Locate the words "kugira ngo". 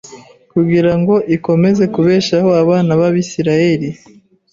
0.51-1.15